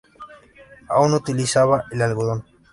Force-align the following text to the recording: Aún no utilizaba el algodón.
Aún 0.89 1.11
no 1.11 1.17
utilizaba 1.17 1.85
el 1.91 2.01
algodón. 2.01 2.43